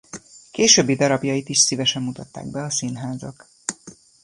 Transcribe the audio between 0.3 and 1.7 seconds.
Későbbi darabjait is